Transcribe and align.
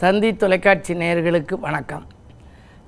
தந்தி 0.00 0.36
தொலைக்காட்சி 0.36 0.94
நேயர்களுக்கு 0.94 1.54
வணக்கம். 1.54 2.04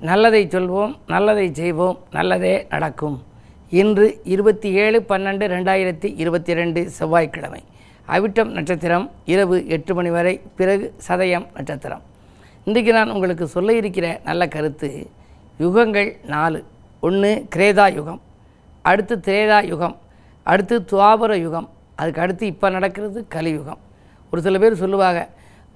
நல்லதை 0.00 0.46
சொல்வோம் 0.46 0.92
நல்லதை 1.06 1.54
செய்வோம் 1.54 1.98
நல்லதே 2.10 2.66
நடக்கும். 2.70 3.22
இன்று 3.70 4.20
இருபத்தி 4.24 4.72
ஏழு 4.72 5.04
பன்னெண்டு 5.08 5.46
ரெண்டாயிரத்தி 5.54 6.12
இருபத்தி 6.16 6.54
ரெண்டு 6.54 6.90
செவ்வாய்க்கிழமை. 6.90 7.62
அவிட்டம் 8.08 8.50
நட்சத்திரம் 8.58 9.10
இரவு 9.24 9.68
எட்டு 9.68 9.94
மணி 9.94 10.10
வரை 10.10 10.40
பிறகு 10.56 10.94
சதயம் 11.08 11.46
நட்சத்திரம். 11.54 12.02
இன்றைக்கு 12.64 12.92
நான் 12.92 13.10
உங்களுக்கு 13.10 13.46
சொல்ல 13.46 13.74
இருக்கிற 13.74 14.20
நல்ல 14.24 14.48
கருத்து 14.48 15.10
யுகங்கள் 15.58 16.10
நாலு. 16.24 16.64
ஒன்று 17.00 17.46
கிரேதா 17.56 17.94
யுகம். 17.94 18.20
அடுத்து 18.82 19.16
திரேதா 19.28 19.66
யுகம். 19.66 19.96
அடுத்து 20.42 20.80
துவாபர 20.80 21.34
யுகம். 21.46 21.70
அதுக்கு 21.96 22.20
அடுத்து 22.20 22.46
இப்போ 22.46 22.70
நடக்கிறது 22.70 23.26
கலியுகம். 23.28 23.78
ஒரு 24.30 24.42
சில 24.42 24.58
பேர் 24.58 24.82
சொல்லுவாங்க 24.84 25.28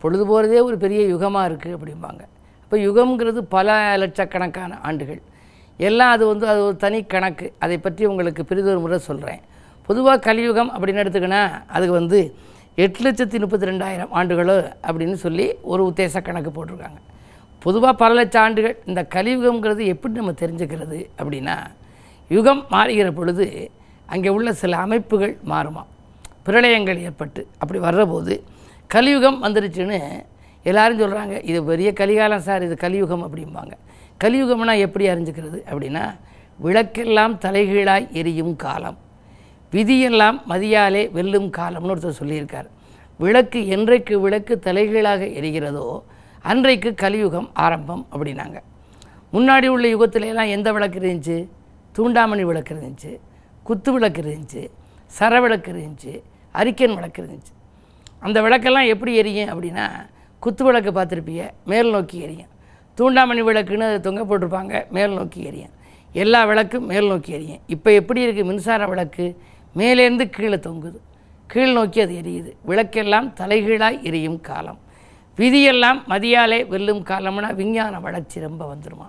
பொழுது 0.03 0.25
போகிறதே 0.31 0.61
ஒரு 0.69 0.77
பெரிய 0.85 1.01
யுகமாக 1.13 1.49
இருக்குது 1.51 1.77
அப்படிம்பாங்க. 1.77 2.23
இப்போ 2.65 2.77
யுகம்ங்கிறது 2.87 3.41
பல 3.57 3.75
லட்சக்கணக்கான 4.03 4.79
ஆண்டுகள். 4.89 5.21
எல்லாம் 5.89 6.13
அது 6.15 6.25
வந்து 6.33 6.47
அது 6.53 6.61
ஒரு 6.69 6.77
தனி 6.85 6.99
கணக்கு. 7.15 7.47
அதை 7.65 7.77
பற்றி 7.87 8.03
உங்களுக்கு 8.13 8.43
பெரிதொரு 8.51 8.81
முறை 8.85 8.99
சொல்கிறேன் 9.09 9.43
பொதுவாக 9.89 10.19
கலியுகம் 10.27 10.71
அப்படின்னு 10.75 11.03
எடுத்துக்கினா 11.03 11.41
அதுக்கு 11.75 11.95
வந்து 12.01 12.21
எட்டு 12.85 13.01
லட்சத்தி 13.07 13.37
முப்பத்தி 13.43 13.69
ரெண்டாயிரம் 13.71 14.15
ஆண்டுகளோ 14.19 14.57
அப்படின்னு 14.87 15.17
சொல்லி 15.25 15.47
ஒரு 15.73 15.83
உத்தேச 15.91 16.23
கணக்கு 16.29 16.51
போட்டிருக்காங்க. 16.57 16.99
பொதுவாக 17.65 17.95
பல 18.03 18.11
லட்சம் 18.19 18.45
ஆண்டுகள். 18.47 18.75
இந்த 18.91 19.03
கலியுகம்ங்கிறது 19.15 19.85
எப்படி 19.95 20.21
நம்ம 20.21 20.35
தெரிஞ்சுக்கிறது 20.43 20.99
அப்படின்னா 21.19 21.57
யுகம் 22.31 22.63
மாறுகிற 22.75 23.09
பொழுது 23.19 23.47
அங்கே 24.15 24.31
உள்ள 24.37 24.51
சில 24.63 24.77
அமைப்புகள் 24.87 25.35
மாறுமா. 25.53 25.83
பிரளயங்கள் 26.47 27.01
ஏற்பட்டு 27.07 27.43
அப்படி 27.63 27.79
வர்றபோது 27.87 28.35
கலியுகம் 28.87 29.43
வந்துருச்சுன்னு 29.43 29.99
எல்லாரும் 30.63 31.01
சொல்கிறாங்க 31.01 31.45
இது 31.45 31.65
பெரிய 31.65 31.93
கலிகாலம் 32.01 32.45
சார் 32.49 32.63
இது 32.63 32.77
கலியுகம் 32.77 33.25
அப்படிம்பாங்க. 33.27 33.73
கலியுகம்னா 34.25 34.79
எப்படி 34.79 35.09
அறிஞ்சுக்கிறது? 35.09 35.59
அப்படின்னா 35.71 36.05
விளக்கெல்லாம் 36.65 37.35
தலைகீழாய் 37.45 38.11
எரியும் 38.11 38.57
காலம். 38.57 38.99
விதியெல்லாம் 39.73 40.39
மதியாலே 40.49 41.11
வெல்லும் 41.11 41.49
காலம்னு 41.57 41.93
ஒருத்தர் 41.95 42.21
சொல்லியிருக்கார். 42.21 42.69
விளக்கு 43.19 43.67
என்றைக்கு 43.67 44.21
விளக்கு 44.21 44.59
தலைகீழாக 44.59 45.25
எரிகிறதோ 45.25 46.03
அன்றைக்கு 46.43 46.95
கலியுகம் 46.95 47.51
ஆரம்பம் 47.55 48.07
அப்படின்னாங்க. 48.13 48.59
முன்னாடி 49.33 49.67
உள்ள 49.67 49.87
யுகத்துல 49.89 50.27
எல்லாம் 50.33 50.53
எந்த 50.57 50.73
விளக்கு 50.73 51.01
இருந்துச்சு? 51.01 51.49
தூண்டாமணி 51.99 52.43
விளக்கு 52.43 52.75
இருந்துச்சு 52.75 53.19
குத்து 53.63 53.93
விளக்கு 53.93 54.23
இருந்துச்சு 54.23 54.63
சர 55.19 55.41
விளக்கு 55.41 55.73
இருந்துச்சு 55.73 56.23
அரிக்கன் 56.53 56.95
விளக்கு 56.95 57.23
இருந்துச்சு. 57.23 57.53
அந்த 58.21 58.41
விளக்கெல்லாம் 58.41 58.87
எப்படி 58.87 59.15
எரியும் 59.15 59.51
அப்படின்னா 59.55 59.87
குத்து 60.39 60.65
விளக்கு 60.65 60.91
பார்த்துருப்பீங்க 60.91 61.51
மேல் 61.65 61.91
நோக்கி 61.91 62.21
எரியும். 62.21 62.51
தூண்டாமணி 62.99 63.43
விளக்குன்னு 63.49 63.89
அதை 63.89 63.99
தொங்க 64.01 64.23
போட்டிருப்பாங்க 64.23 64.91
மேல் 64.91 65.11
நோக்கி 65.11 65.43
எரியும். 65.43 65.73
எல்லா 66.13 66.45
விளக்கும் 66.45 66.87
மேல் 66.87 67.09
நோக்கி 67.09 67.33
எரியும். 67.33 67.61
இப்போ 67.67 67.93
எப்படி 67.93 68.27
இருக்குது 68.27 68.45
மின்சார 68.45 68.87
விளக்கு? 68.87 69.37
மேலேருந்து 69.77 70.31
கீழே 70.31 70.57
தொங்குது. 70.57 70.99
கீழ் 71.47 71.73
நோக்கி 71.73 72.01
அது 72.01 72.15
எரியுது. 72.23 72.51
விளக்கெல்லாம் 72.67 73.33
தலைகீழாய் 73.41 74.03
எரியும் 74.03 74.41
காலம். 74.41 74.79
விதியெல்லாம் 75.39 75.99
மதியாலே 76.09 76.67
வெல்லும் 76.69 77.03
காலம்னா 77.05 77.55
விஞ்ஞான 77.55 78.01
வளர்ச்சி 78.01 78.41
ரொம்ப 78.41 78.75
வந்துருமா. 78.75 79.07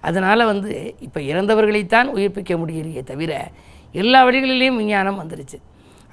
அதனால் 0.00 0.44
வந்து 0.44 0.94
இப்போ 1.00 1.20
இறந்தவர்களைத்தான் 1.20 2.08
உயிர்ப்பிக்க 2.14 2.52
முடியலையே 2.62 3.02
தவிர 3.04 3.50
எல்லா 3.92 4.28
வழிகளிலையும் 4.28 4.76
விஞ்ஞானம் 4.76 5.20
வந்துருச்சு. 5.22 5.58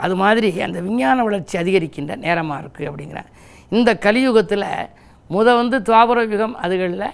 அது 0.04 0.16
மாதிரி 0.22 0.48
அந்த 0.68 0.80
விஞ்ஞான 0.88 1.24
வளர்ச்சி 1.28 1.56
அதிகரிக்கின்ற 1.64 2.16
நேரமாக 2.26 2.62
இருக்குது 2.64 2.90
அப்படிங்கிறேன் 2.92 3.30
இந்த 3.72 3.90
கலியுகத்தில் 4.06 4.68
முத 5.30 5.48
வந்து 5.60 5.78
துவாபர 5.88 6.22
யுகம் 6.32 6.56
அதுகளில் 6.64 7.10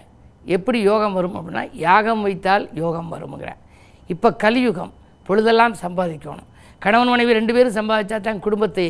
எப்படி 0.56 0.80
யோகம் 0.90 1.16
வரும் 1.18 1.36
அப்படின்னா 1.40 1.64
யாகம் 1.88 2.22
வைத்தால் 2.28 2.66
யோகம் 2.84 3.10
வருமுங்கிறேன் 3.14 3.60
இப்போ 4.10 4.30
கலியுகம் 4.44 4.94
பொழுதெல்லாம் 5.28 5.76
சம்பாதிக்கணும். 5.82 6.48
கணவன் 6.82 7.12
மனைவி 7.14 7.32
ரெண்டு 7.40 7.54
பேரும் 7.56 7.76
சம்பாதிச்சா 7.78 8.18
தான் 8.28 8.40
குடும்பத்தை 8.46 8.86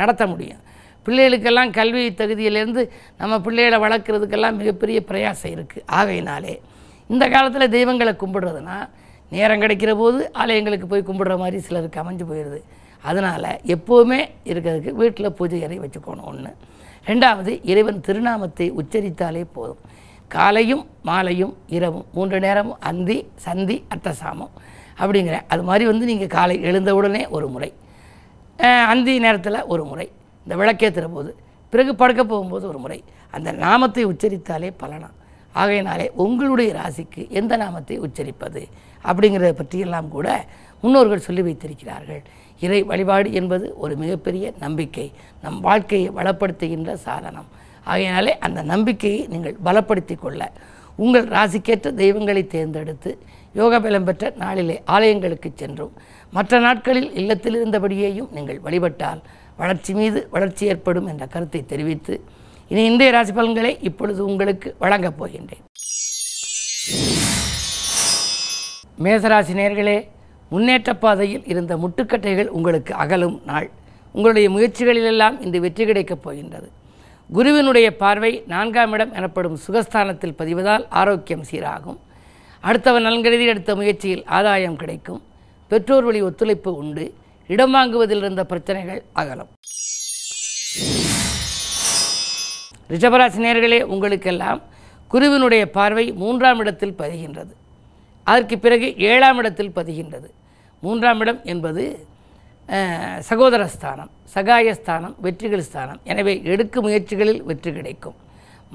நடத்த 0.00 0.24
முடியும். 0.32 0.60
பிள்ளைகளுக்கெல்லாம் 1.06 1.70
கல்வி 1.78 2.02
தகுதியிலேருந்து 2.20 2.82
நம்ம 3.20 3.34
பிள்ளைகளை 3.46 3.78
வளர்க்குறதுக்கெல்லாம் 3.84 4.58
மிகப்பெரிய 4.60 4.98
பிரயாசம் 5.08 5.54
இருக்குது 5.56 5.84
ஆகையினாலே 5.98 6.54
இந்த 7.10 7.24
காலத்தில் 7.34 7.72
தெய்வங்களை 7.76 8.12
கும்பிடுறதுனா 8.22 8.76
நேரம் 9.32 9.62
கிடைக்கிற 9.64 9.92
போது 10.02 10.20
ஆலயங்களுக்கு 10.42 10.86
போய் 10.92 11.08
கும்பிடுற 11.08 11.34
மாதிரி 11.42 11.58
சிலருக்கு 11.66 12.02
அமைஞ்சு 12.02 12.24
போயிடுது 12.30 12.60
அதனால் 13.08 13.50
எப்போவுமே 13.74 14.20
இருக்கிறதுக்கு 14.50 14.92
வீட்டில் 15.00 15.36
பூஜை 15.38 15.60
அறை 15.66 15.78
வச்சுக்கணும் 15.84 16.28
ஒன்று 16.30 16.52
ரெண்டாவது 17.08 17.52
இறைவன் 17.70 18.04
திருநாமத்தை 18.06 18.66
உச்சரித்தாலே 18.80 19.42
போதும். 19.56 19.80
காலையும் 20.34 20.84
மாலையும் 21.08 21.54
இரவும் 21.76 22.06
மூன்று 22.16 22.38
நேரமும் 22.44 22.78
அந்தி 22.90 23.16
சந்தி 23.46 23.76
அர்த்தசாமம் 23.94 24.54
அப்படிங்கிற 25.00 25.36
அது 25.52 25.62
மாதிரி 25.68 25.84
வந்து 25.90 26.04
நீங்கள் 26.10 26.32
காலை 26.36 26.56
எழுந்த 26.68 26.90
உடனே 26.98 27.22
ஒரு 27.36 27.46
முறை. 27.54 27.70
அந்தி 28.92 29.12
நேரத்தில் 29.24 29.66
ஒரு 29.72 29.84
முறை. 29.90 30.06
இந்த 30.44 30.54
விளக்கேற்றுற 30.60 31.06
போது. 31.16 31.30
பிறகு 31.72 31.92
படுக்க 32.00 32.22
போகும்போது 32.24 32.64
ஒரு 32.72 32.80
முறை. 32.84 32.98
அந்த 33.36 33.52
நாமத்தை 33.64 34.02
உச்சரித்தாலே 34.12 34.70
பலனா? 34.82 35.10
ஆகையினாலே 35.60 36.06
உங்களுடைய 36.24 36.70
ராசிக்கு 36.80 37.22
எந்த 37.40 37.54
நாமத்தை 37.62 37.96
உச்சரிப்பது? 38.06 38.62
அப்படிங்கிறத 39.08 39.50
பற்றியெல்லாம் 39.60 40.08
கூட 40.16 40.28
முன்னோர்கள் 40.82 41.26
சொல்லி 41.26 41.42
வைத்திருக்கிறார்கள். 41.48 42.22
இறை 42.66 42.80
வழிபாடு 42.90 43.28
என்பது 43.40 43.66
ஒரு 43.84 43.94
மிகப்பெரிய 44.02 44.52
நம்பிக்கை. 44.64 45.06
நம் 45.44 45.60
வாழ்க்கையை 45.68 46.08
வளப்படுத்துகின்ற 46.18 46.92
சாதனம். 47.06 47.48
ஆகையினாலே 47.90 48.32
அந்த 48.46 48.60
நம்பிக்கையை 48.72 49.22
நீங்கள் 49.32 49.56
பலப்படுத்தி 49.66 50.16
கொள்ள. 50.18 50.42
உங்கள் 51.04 51.26
ராசிக்கேற்ற 51.36 51.88
தெய்வங்களை 52.02 52.42
தேர்ந்தெடுத்து 52.54 53.10
யோக 53.58 53.74
பலம் 53.84 54.06
பெற்ற 54.08 54.30
நாளிலே 54.42 54.76
ஆலயங்களுக்கு 54.94 55.48
சென்றும் 55.60 55.92
மற்ற 56.36 56.58
நாட்களில் 56.66 57.10
இல்லத்தில் 57.20 57.56
இருந்தபடியேயும் 57.58 58.30
நீங்கள் 58.36 58.60
வழிபட்டால் 58.66 59.20
வளர்ச்சி 59.60 59.92
மீது 59.98 60.20
வளர்ச்சி 60.34 60.64
ஏற்படும் 60.72 61.08
என்ற 61.12 61.24
கருத்தை 61.34 61.60
தெரிவித்து 61.72 62.14
இனி 62.68 62.82
இந்திய 62.90 63.10
ராசி 63.16 63.32
பலன்களை 63.32 63.72
இப்பொழுது 63.88 64.20
உங்களுக்கு 64.30 64.68
வழங்கப் 64.78 65.18
போகின்றேன். 65.20 65.64
மேசராசி 69.04 69.54
நேர்களே 69.60 69.98
முன்னேற்ற 70.54 70.90
பாதையில் 70.94 71.44
இருந்த 71.52 71.72
முட்டுக்கட்டைகள் 71.82 72.50
உங்களுக்கு 72.58 72.92
அகலும் 73.02 73.36
நாள். 73.50 73.68
உங்களுடைய 74.16 74.48
முயற்சிகளிலெல்லாம் 74.54 75.36
இன்று 75.44 75.58
வெற்றி 75.64 75.84
கிடைக்கப் 75.84 76.22
போகின்றது. 76.24 76.68
குருவினுடைய 77.32 77.88
பார்வை 78.02 78.30
நான்காம் 78.52 78.92
இடம் 78.92 79.12
எனப்படும் 79.18 79.56
சுகஸ்தானத்தில் 79.64 80.38
பதிவதால் 80.40 80.84
ஆரோக்கியம் 81.00 81.44
சீராகும். 81.50 81.98
அடுத்தவன் 82.68 83.06
நலன்கருதி 83.06 83.46
எடுத்த 83.52 83.74
முயற்சியில் 83.80 84.22
ஆதாயம் 84.38 84.76
கிடைக்கும். 84.82 85.22
பெற்றோர் 85.70 86.06
வழி 86.08 86.22
ஒத்துழைப்பு 86.28 86.72
உண்டு. 86.82 87.06
இடம் 87.54 87.74
வாங்குவதில் 87.76 88.22
இருந்த 88.24 88.44
பிரச்சனைகள் 88.52 89.02
அகலும். 89.12 89.50
ரிஷபராசி 92.92 93.40
நேர்களே 93.46 93.80
உங்களுக்கெல்லாம் 93.94 94.62
குருவினுடைய 95.12 95.64
பார்வை 95.76 96.06
மூன்றாம் 96.22 96.60
இடத்தில் 96.64 96.96
பதிகின்றது. 97.02 97.52
அதற்கு 98.30 98.56
பிறகு 98.64 98.86
ஏழாம் 99.12 99.38
இடத்தில் 99.40 99.76
பதிகின்றது. 99.78 100.28
மூன்றாம் 100.84 101.20
இடம் 101.24 101.40
என்பது 101.52 101.84
சகோதரஸ்தானம் 103.28 104.10
சகாயஸ்தானம் 104.34 105.14
வெற்றிகள் 105.24 105.64
ஸ்தானம். 105.68 105.98
எனவே 106.10 106.34
எடுக்கும் 106.52 106.86
முயற்சிகளில் 106.86 107.42
வெற்றி 107.48 107.70
கிடைக்கும். 107.78 108.16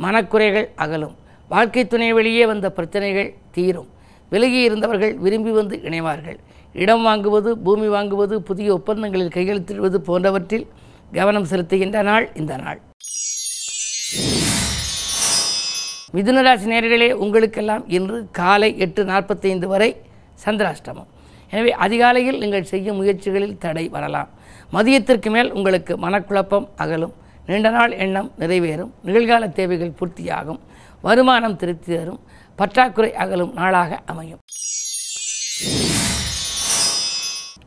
மனக்குறைகள் 0.04 0.68
அகலும். 0.84 1.16
வாழ்க்கை 1.54 1.84
துணை 1.94 2.10
வெளியே 2.18 2.44
வந்த 2.52 2.68
பிரச்சனைகள் 2.78 3.30
தீரும். 3.56 3.90
விலகி 4.34 4.60
இருந்தவர்கள் 4.68 5.14
விரும்பி 5.26 5.52
வந்து 5.60 5.76
இணைவார்கள். 5.88 6.40
இடம் 6.84 7.06
வாங்குவது 7.08 7.52
பூமி 7.66 7.88
வாங்குவது 7.96 8.36
புதிய 8.50 8.70
ஒப்பந்தங்களில் 8.78 9.36
கையெழுத்திடுவது 9.36 10.00
போன்றவற்றில் 10.10 10.66
கவனம் 11.18 11.50
செலுத்துகின்ற 11.52 12.00
நாள் 12.10 12.26
இந்த 12.42 12.54
நாள். 12.64 12.80
மிதுனராசி 16.18 16.68
நேர்களே 16.74 17.10
உங்களுக்கெல்லாம் 17.24 17.84
இன்று 17.98 18.20
காலை 18.40 18.70
எட்டு 18.86 19.02
நாற்பத்தைந்து 19.10 19.68
வரை 19.74 19.90
சந்திராஷ்டமம். 20.44 21.10
எனவே 21.52 21.72
அதிகாலையில் 21.86 22.42
நீங்கள் 22.42 22.70
செய்யும் 22.72 23.00
முயற்சிகளில் 23.02 23.58
தடை 23.64 23.86
வரலாம். 23.96 24.30
மதியத்திற்கு 24.76 25.30
மேல் 25.36 25.52
உங்களுக்கு 25.58 25.94
மனக்குழப்பம் 26.06 26.68
அகலும். 26.84 27.14
நீண்ட 27.48 27.70
நாள் 27.78 27.94
எண்ணம் 28.04 28.30
நிறைவேறும். 28.42 28.92
நிகழ்கால 29.08 29.52
தேவைகள் 29.60 29.98
பூர்த்தியாகும். 30.00 30.60
வருமானம் 31.08 31.56
திருப்தி 31.62 31.92
தரும் 31.96 32.20
பற்றாக்குறை 32.60 33.12
அகலும் 33.24 33.54
நாளாக 33.60 34.00
அமையும். 34.12 34.42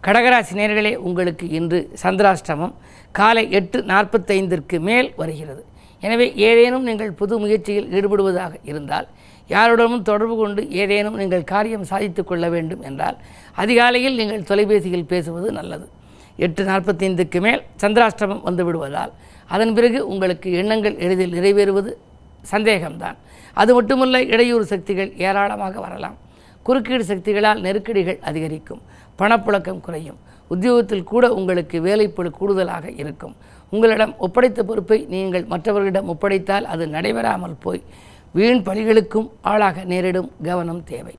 கடகராசி 0.06 0.54
நேர்களே 0.60 0.92
உங்களுக்கு 1.08 1.46
இன்று 1.58 1.78
சந்திராஷ்டமம். 2.02 2.72
காலை 3.18 3.44
எட்டு 3.58 3.78
நாற்பத்தைந்திற்கு 3.90 4.76
மேல் 4.88 5.08
வருகிறது. 5.20 5.62
எனவே 6.06 6.26
ஏதேனும் 6.48 6.86
நீங்கள் 6.88 7.12
புது 7.20 7.34
முயற்சியில் 7.42 7.90
ஈடுபடுவதாக 7.96 8.54
இருந்தால் 8.70 9.06
யாருடனும் 9.54 10.06
தொடர்பு 10.10 10.34
கொண்டு 10.40 10.62
ஏதேனும் 10.82 11.18
நீங்கள் 11.20 11.50
காரியம் 11.52 11.88
சாதித்து 11.90 12.22
கொள்ள 12.30 12.46
வேண்டும் 12.54 12.82
என்றால் 12.88 13.18
அதிகாலையில் 13.62 14.18
நீங்கள் 14.20 14.46
தொலைபேசியில் 14.50 15.10
பேசுவது 15.12 15.48
நல்லது. 15.58 15.86
எட்டு 16.44 16.62
நாற்பத்தைந்துக்கு 16.70 17.38
மேல் 17.46 17.62
சந்திராஷ்டமம் 17.82 18.42
வந்து 18.48 18.62
விடுவதால் 18.66 19.12
அதன் 19.54 19.74
பிறகு 19.76 20.00
உங்களுக்கு 20.12 20.48
எண்ணங்கள் 20.60 20.96
எளிதில் 21.04 21.34
நிறைவேறுவது 21.38 21.90
சந்தேகம்தான். 22.52 23.16
அது 23.60 23.70
மட்டுமல்ல 23.78 24.20
இடையூறு 24.34 24.64
சக்திகள் 24.72 25.10
ஏராளமாக 25.26 25.76
வரலாம். 25.86 26.16
குறுக்கீடு 26.66 27.04
சக்திகளால் 27.10 27.60
நெருக்கடிகள் 27.66 28.18
அதிகரிக்கும். 28.28 28.82
பணப்புழக்கம் 29.20 29.82
குறையும். 29.86 30.18
உத்தியோகத்தில் 30.54 31.08
கூட 31.10 31.24
உங்களுக்கு 31.38 31.76
வேலைப்பழு 31.86 32.30
கூடுதலாக 32.38 32.86
இருக்கும். 33.02 33.34
உங்களிடம் 33.72 34.14
ஒப்படைத்த 34.24 34.60
பொறுப்பை 34.70 34.98
நீங்கள் 35.14 35.44
மற்றவர்களிடம் 35.52 36.08
ஒப்படைத்தால் 36.14 36.66
அது 36.72 36.86
நடைபெறாமல் 36.96 37.56
போய் 37.64 37.82
வீண் 38.34 38.60
பணிகளுக்கும் 38.66 39.26
ஆளாக 39.50 39.84
நேரிடும் 39.84 40.28
கவனம் 40.46 40.84
தேவை. 40.90 41.14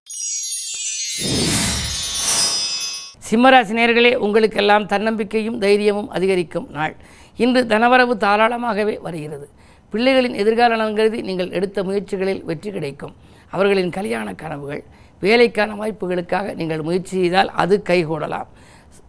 சிம்மராசி 3.27 3.73
நேர்களே 3.79 4.11
உங்களுக்கெல்லாம் 4.25 4.85
தன்னம்பிக்கையும் 4.85 5.59
தைரியமும் 5.59 6.09
அதிகரிக்கும் 6.09 6.67
நாள். 6.77 6.95
இன்று 7.43 7.61
தனவரவு 7.73 8.15
தாராளமாகவே 8.25 8.95
வருகிறது. 9.01 9.45
பிள்ளைகளின் 9.93 10.39
எதிர்கால 10.43 10.75
நலன் 10.75 10.97
கருதி 10.99 11.21
நீங்கள் 11.21 11.53
எடுத்த 11.59 11.83
முயற்சிகளில் 11.83 12.43
வெற்றி 12.49 12.71
கிடைக்கும். 12.71 13.13
அவர்களின் 13.55 13.89
கல்யாண 13.89 14.33
கனவுகள் 14.33 14.83
வேலைக்கான 15.21 15.75
வாய்ப்புகளுக்காக 15.81 16.55
நீங்கள் 16.61 16.81
முயற்சி 16.81 17.13
செய்தால் 17.21 17.49
அது 17.63 17.77
கைகூடலாம். 17.89 18.49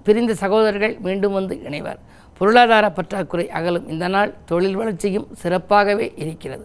பிரிந்த 0.02 0.34
சகோதரர்கள் 0.44 0.96
மீண்டும் 1.08 1.32
வந்து 1.32 1.56
இணைவர். 1.62 1.98
பொருளாதார 2.38 2.84
பற்றாக்குறை 2.90 3.48
அகலும். 3.50 3.88
இந்த 3.88 4.08
நாள் 4.08 4.34
தொழில் 4.52 4.78
வளர்ச்சியும் 4.82 5.28
சிறப்பாகவே 5.42 6.08
இருக்கிறது. 6.24 6.64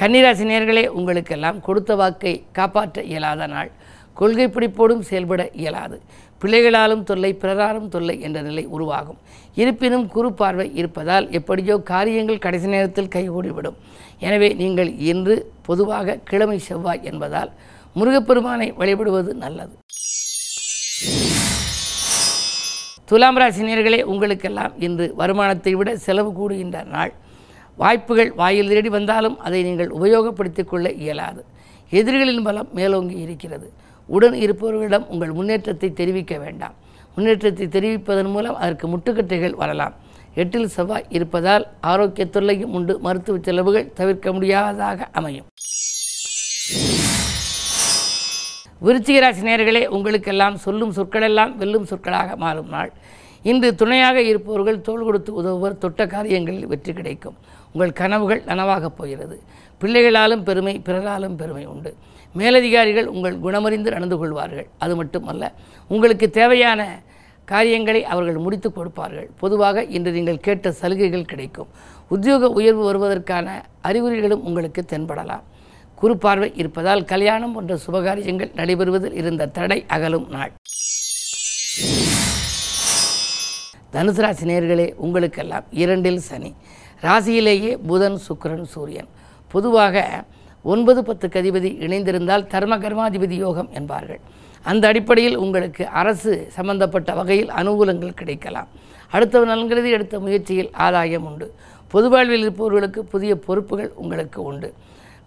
கன்னிராசி 0.00 0.44
நேர்களே 0.50 0.82
உங்களுக்கெல்லாம் 0.98 1.60
கொடுத்த 1.60 1.94
வாக்கை 2.00 2.44
காப்பாற்ற 2.52 3.02
இயலாத 3.02 3.46
நாள். 3.46 3.70
கொள்கை 4.14 4.46
பிடிப்போடும் 4.48 5.02
செயல்பட 5.08 5.42
இயலாது. 5.52 5.96
பிள்ளைகளாலும் 6.42 7.02
தொல்லை 7.02 7.30
பிறராலும் 7.42 7.88
தொல்லை 7.88 8.20
என்ற 8.26 8.40
நிலை 8.40 8.64
உருவாகும். 8.64 9.18
இருப்பினும் 9.54 10.06
குறு 10.14 10.32
பார்வை 10.32 10.66
இருப்பதால் 10.74 11.26
எப்படியோ 11.30 11.76
காரியங்கள் 11.92 12.38
கடைசி 12.38 12.66
நேரத்தில் 12.66 13.12
கைகூடிவிடும். 13.14 13.78
எனவே 14.18 14.50
நீங்கள் 14.54 14.90
இன்று 14.98 15.52
பொதுவாக 15.62 16.18
கிழமை 16.30 16.58
செவ்வாய் 16.58 17.02
என்பதால் 17.02 17.50
முருகப்பெருமானை 17.98 18.68
வழிபடுவது 18.80 19.34
நல்லது. 19.34 19.74
துலாம் 23.04 23.38
ராசினியர்களே 23.42 24.02
உங்களுக்கெல்லாம் 24.02 24.74
இன்று 24.78 25.12
வருமானத்தை 25.14 25.74
விட 25.74 25.96
செலவு 25.96 26.32
கூடுகின்ற 26.38 26.84
நாள். 26.84 27.12
வாய்ப்புகள் 27.82 28.30
வாயில் 28.40 28.70
தேடி 28.72 28.90
வந்தாலும் 28.96 29.36
அதை 29.46 29.60
நீங்கள் 29.68 29.90
உபயோகப்படுத்திக் 29.98 30.70
கொள்ள 30.70 30.86
இயலாது. 31.04 31.42
எதிரிகளின் 31.98 32.44
பலம் 32.48 32.70
மேலோங்கி 32.78 33.16
இருக்கிறது. 33.24 33.66
உடன் 34.16 34.36
இருப்பவர்களிடம் 34.44 35.06
உங்கள் 35.12 35.32
முன்னேற்றத்தை 35.38 35.88
தெரிவிக்க 36.00 36.34
வேண்டாம். 36.44 36.74
முன்னேற்றத்தை 37.14 37.66
தெரிவிப்பதன் 37.76 38.30
மூலம் 38.34 38.58
அதற்கு 38.62 38.86
முட்டுக்கட்டைகள் 38.92 39.56
வரலாம். 39.62 39.94
எட்டில் 40.40 40.72
செவ்வாய் 40.74 41.06
இருப்பதால் 41.16 41.64
ஆரோக்கிய 41.92 42.24
தொல்லையும் 42.34 42.74
உண்டு. 42.78 42.94
மருத்துவ 43.06 43.38
செலவுகள் 43.46 43.88
தவிர்க்க 44.00 44.32
முடியாததாக 44.36 45.08
அமையும். 45.20 45.48
விருச்சிகராசி 48.86 49.42
நேர்களே 49.48 49.82
உங்களுக்கெல்லாம் 49.96 50.58
சொல்லும் 50.66 50.92
சொற்களெல்லாம் 50.98 51.54
வெல்லும் 51.62 51.88
சொற்களாக 51.90 52.36
மாறும் 52.44 52.70
நாள். 52.74 52.92
இன்று 53.50 53.68
துணையாக 53.80 54.18
இருப்பவர்கள் 54.30 54.84
தோள் 54.86 55.04
கொடுத்து 55.08 55.30
உதவுவர். 55.40 55.80
தொட்ட 55.84 56.06
காரியங்களில் 56.14 56.70
வெற்றி 56.72 56.92
கிடைக்கும். 56.92 57.36
உங்கள் 57.72 57.92
கனவுகள் 57.92 58.42
நனவாகப் 58.44 58.96
போகிறது. 58.96 59.42
பிள்ளைகளாலும் 59.80 60.42
பெருமை 60.42 60.74
பிறராலும் 60.78 61.36
பெருமை 61.36 61.66
உண்டு. 61.66 61.96
மேலதிகாரிகள் 62.32 63.06
உங்கள் 63.06 63.36
குணமறிந்து 63.38 63.90
நடந்து 63.90 64.16
கொள்வார்கள். 64.18 64.68
அது 64.78 64.96
மட்டுமல்ல 64.96 65.52
உங்களுக்கு 65.88 66.30
தேவையான 66.30 67.02
காரியங்களை 67.44 68.04
அவர்கள் 68.04 68.38
முடித்து 68.38 68.72
கொடுப்பார்கள். 68.72 69.30
பொதுவாக 69.38 69.84
இன்று 69.84 70.10
நீங்கள் 70.12 70.44
கேட்ட 70.46 70.72
சலுகைகள் 70.72 71.24
கிடைக்கும். 71.24 71.68
உத்தியோக 72.08 72.48
உயர்வு 72.48 72.82
வருவதற்கான 72.84 73.64
அறிகுறிகளும் 73.82 74.44
உங்களுக்கு 74.44 74.84
தென்படலாம். 74.88 75.42
குறுப்பார்வை 76.02 76.52
இருப்பதால் 76.54 77.04
கல்யாணம் 77.04 77.52
போன்ற 77.52 77.78
சுபகாரியங்கள் 77.86 78.54
நடைபெறுவதில் 78.54 79.12
இருந்த 79.12 79.46
தடை 79.46 79.84
அகலும் 79.86 80.28
நாள். 80.28 80.52
தனுசு 83.92 84.20
ராசி 84.24 84.46
நேர்களே 84.46 84.94
உங்களுக்கெல்லாம் 84.94 85.64
இரண்டில் 85.70 86.18
சனி. 86.18 86.54
ராசியிலேயே 87.02 87.76
புதன் 87.86 88.18
சுக்கரன் 88.28 88.62
சூரியன். 88.62 89.08
பொதுவாக 89.48 90.24
ஒன்பது 90.62 91.04
பத்து 91.04 91.28
கதிபதி 91.28 91.70
இணைந்திருந்தால் 91.86 92.46
தர்ம 92.46 92.78
கர்மாதிபதி 92.78 93.36
யோகம் 93.46 93.70
என்பார்கள். 93.72 94.20
அந்த 94.62 94.88
அடிப்படையில் 94.88 95.36
உங்களுக்கு 95.36 95.86
அரசு 95.86 96.46
சம்பந்தப்பட்ட 96.50 97.14
வகையில் 97.14 97.50
அனுகூலங்கள் 97.50 98.18
கிடைக்கலாம். 98.20 98.68
அடுத்தவர் 99.10 99.48
நலன்கிறது 99.48 99.90
எடுத்த 99.90 100.20
முயற்சியில் 100.20 100.70
ஆதாயம் 100.72 101.26
உண்டு. 101.26 101.54
பொதுவாழ்வில் 101.92 102.42
இருப்பவர்களுக்கு 102.44 103.04
புதிய 103.04 103.36
பொறுப்புகள் 103.36 103.92
உங்களுக்கு 103.94 104.42
உண்டு. 104.42 104.74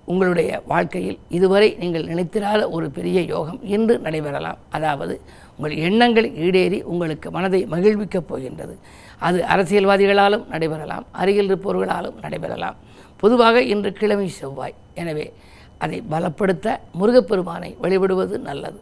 உங்களுடைய 0.05 0.61
வாழ்க்கையில் 0.65 1.19
இதுவரை 1.29 1.75
நீங்கள் 1.79 2.05
நினைத்திராத 2.05 2.61
ஒரு 2.69 2.89
பெரிய 2.89 3.21
யோகம் 3.21 3.59
இன்று 3.75 3.99
நடைபெறலாம். 4.05 4.57
அதாவது 4.69 5.21
உங்கள் 5.55 5.75
எண்ணங்கள் 5.87 6.27
ஈடேறி 6.45 6.79
உங்களுக்கு 6.81 7.31
மனதை 7.31 7.61
மகிழ்விக்கப் 7.65 8.27
போகின்றது. 8.27 8.75
அது 9.19 9.39
அரசியல்வாதிகளாலும் 9.53 10.45
நடைபெறலாம் 10.53 11.05
அருகில் 11.11 11.49
இருப்பவர்களாலும் 11.49 12.17
நடைபெறலாம். 12.25 12.77
பொதுவாக 13.17 13.61
இன்று 13.73 13.91
கிழமை 13.93 14.27
செவ்வாய். 14.39 14.75
எனவே 14.93 15.33
அதை 15.77 16.03
பலப்படுத்த 16.11 16.67
முருகப்பெருமானை 16.99 17.77
வழிபடுவது 17.81 18.37
நல்லது. 18.49 18.79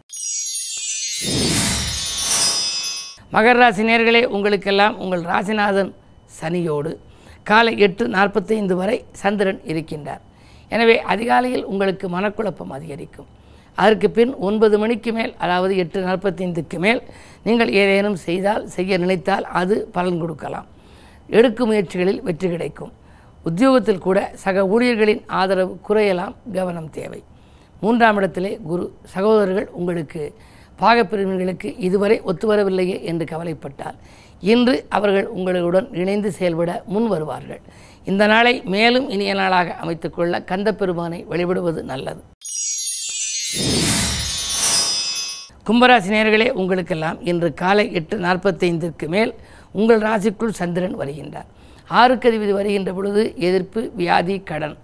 மகர 3.34 3.56
ராசி 3.60 3.82
நேர்களே 3.82 4.24
உங்களுக்கெல்லாம் 4.36 4.98
உங்கள் 4.98 5.22
ராசிநாதன் 5.22 5.92
சனியோடு. 6.40 6.92
காலை 7.50 7.78
எட்டு 7.78 8.04
நாற்பத்தைந்து 8.08 8.76
வரை 8.76 9.04
சந்திரன் 9.22 9.60
இருக்கின்றார். 9.72 10.22
எனவே 10.74 10.96
அதிகாலையில் 11.12 11.64
உங்களுக்கு 11.72 12.06
மனக்குழப்பம் 12.16 12.74
அதிகரிக்கும். 12.76 13.28
அதற்கு 13.82 14.08
பின் 14.16 14.32
ஒன்பது 14.46 14.76
மணிக்கு 14.82 15.10
மேல் 15.18 15.32
அதாவது 15.44 15.74
எட்டு 15.82 15.98
நாற்பத்தைந்துக்கு 16.06 16.78
மேல் 16.84 17.00
நீங்கள் 17.46 17.70
ஏதேனும் 17.82 18.18
செய்தால் 18.26 18.64
செய்ய 18.76 18.98
நினைத்தால் 19.04 19.46
அது 19.60 19.76
பலன் 19.96 20.20
கொடுக்கலாம். 20.22 20.66
எடுக்கும் 21.38 21.70
முயற்சிகளில் 21.70 22.22
வெற்றி 22.28 22.48
கிடைக்கும். 22.54 22.92
உத்தியோகத்தில் 23.48 24.04
கூட 24.06 24.18
சக 24.42 24.64
ஊழியர்களின் 24.74 25.22
ஆதரவு 25.40 25.72
குறையலாம் 25.88 26.34
கவனம் 26.56 26.90
தேவை. 26.98 27.20
மூன்றாம் 27.82 28.18
இடத்திலே 28.20 28.50
குரு 28.70 28.84
சகோதரர்கள் 29.14 29.68
உங்களுக்கு 29.78 30.22
பாகப்பிரிவினர்களுக்கு 30.82 31.68
இதுவரை 31.86 32.16
ஒத்துவரவில்லையே 32.30 32.96
என்று 33.10 33.24
கவலைப்பட்டால் 33.32 33.98
இன்று 34.52 34.74
அவர்கள் 34.96 35.26
உங்களுடன் 35.36 35.88
இணைந்து 36.02 36.30
செயல்பட 36.38 36.70
முன் 36.92 37.08
வருவார்கள் 37.12 37.62
இந்த 38.10 38.24
நாளை 38.26 38.52
மேலும் 38.74 39.08
இனிய 39.14 39.32
நாளாக 39.34 39.74
அமைத்துக்கொள்ள 39.82 40.38
கந்தப்பெருமானை 40.44 41.18
வழிபடுவது 41.30 41.80
நல்லது. 41.90 42.22
கும்பராசி 45.66 46.10
நேர்களே 46.14 46.48
உங்களுக்கெல்லாம் 46.60 47.18
இன்று 47.30 47.48
காலை 47.54 47.84
எட்டு 47.98 48.16
நாற்பத்தைந்திற்கு 48.18 49.06
மேல் 49.14 49.32
உங்கள் 49.72 50.00
ராசிக்குள் 50.00 50.58
சந்திரன் 50.60 50.96
வருகின்றார். 51.00 51.48
ஆறுக்கு 52.00 52.28
அதிபதி 52.30 52.52
வருகின்ற 52.58 52.92
பொழுது 52.92 53.22
எதிர்ப்பு 53.48 53.80
வியாதி 54.00 54.36
கடன் 54.50 54.76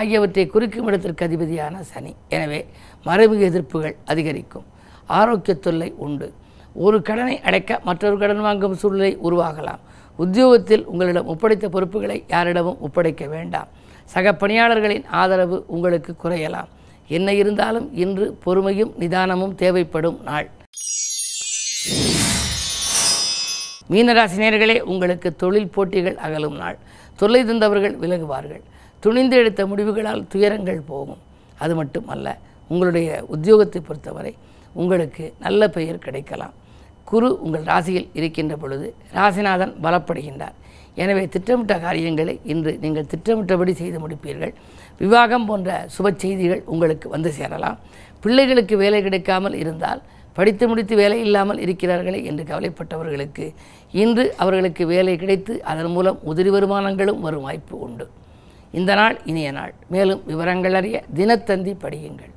ஆகியவற்றை 0.00 0.46
குறிக்கும் 0.46 0.86
இடத்திற்கு 0.86 1.26
அதிபதியான 1.28 1.82
சனி. 1.92 2.12
எனவே 2.28 2.60
மறைமுக 3.04 3.42
எதிர்ப்புகள் 3.50 3.96
அதிகரிக்கும். 4.04 4.66
ஆரோக்கிய 5.06 5.54
தொல்லை 5.66 5.90
உண்டு. 6.06 6.28
ஒரு 6.74 6.98
கடனை 7.02 7.40
அடைக்க 7.40 7.80
மற்றொரு 7.88 8.18
கடன் 8.18 8.40
வாங்கும் 8.40 8.78
சூழ்நிலை 8.82 9.12
உருவாகலாம். 9.28 9.82
உத்தியோகத்தில் 10.16 10.84
உங்களிடம் 10.84 11.26
ஒப்படைத்த 11.26 11.68
பொறுப்புகளை 11.68 12.24
யாரிடமும் 12.28 12.80
ஒப்படைக்க 12.80 13.26
வேண்டாம். 13.26 13.68
சக 14.04 14.32
பணியாளர்களின் 14.32 15.06
ஆதரவு 15.06 15.64
உங்களுக்கு 15.66 16.14
குறையலாம். 16.22 16.70
என்ன 17.08 17.34
இருந்தாலும் 17.34 17.96
இன்று 17.96 18.38
பொறுமையும் 18.44 18.92
நிதானமும் 18.98 19.54
தேவைப்படும் 19.54 20.20
நாள். 20.22 20.50
மீனராசினியர்களே 23.90 24.80
உங்களுக்கு 24.80 25.36
தொழில் 25.36 25.70
போட்டிகள் 25.70 26.16
அகலும் 26.16 26.56
நாள். 26.56 26.78
தொல்லை 27.16 27.44
தந்தவர்கள் 27.44 27.98
விலகுவார்கள். 27.98 28.62
துணிந்து 29.00 29.36
எடுத்த 29.36 29.66
முடிவுகளால் 29.66 30.26
துயரங்கள் 30.28 30.80
போகும். 30.80 31.18
அது 31.58 31.74
மட்டுமல்ல 31.74 32.38
உங்களுடைய 32.68 33.24
உத்தியோகத்தை 33.34 33.80
பொறுத்தவரை 33.80 34.36
உங்களுக்கு 34.72 35.34
நல்ல 35.40 35.68
பெயர் 35.68 35.98
கிடைக்கலாம். 35.98 36.54
குரு 37.10 37.28
உங்கள் 37.44 37.66
ராசியில் 37.70 38.08
இருக்கின்ற 38.18 38.54
பொழுது 38.62 38.86
ராசிநாதன் 39.18 39.74
பலப்படுகின்றார். 39.84 40.56
எனவே 41.02 41.22
திட்டமிட்ட 41.34 41.74
காரியங்களை 41.84 42.34
இன்று 42.52 42.72
நீங்கள் 42.82 43.10
திட்டமிட்டபடி 43.12 43.72
செய்து 43.82 43.98
முடிப்பீர்கள். 44.02 44.52
விவாகம் 45.02 45.46
போன்ற 45.48 45.70
சுப 45.94 46.12
செய்திகள் 46.24 46.62
உங்களுக்கு 46.72 47.06
வந்து 47.14 47.30
சேரலாம். 47.38 47.78
பிள்ளைகளுக்கு 48.24 48.74
வேலை 48.82 49.00
கிடைக்காமல் 49.06 49.56
இருந்தால் 49.62 50.02
படித்து 50.36 50.64
முடித்து 50.70 50.94
வேலை 51.00 51.18
இல்லாமல் 51.24 51.60
இருக்கிறார்களே 51.64 52.20
என்று 52.30 52.44
கவலைப்பட்டவர்களுக்கு 52.50 53.44
இன்று 54.02 54.24
அவர்களுக்கு 54.44 54.84
வேலை 54.92 55.14
கிடைத்து 55.22 55.54
அதன் 55.72 55.92
மூலம் 55.96 56.18
உதிரி 56.30 56.52
வருமானங்களும் 56.54 57.20
வரும் 57.26 57.46
வாய்ப்பு 57.48 57.76
உண்டு. 57.86 58.06
இந்த 58.80 58.92
நாள் 59.00 59.18
இனிய 59.32 59.50
நாள். 59.58 59.74
மேலும் 59.94 60.22
விவரங்கள் 60.30 60.78
அறிய 60.80 61.02
தினத்தந்தி 61.18 61.74
படியுங்கள். 61.84 62.32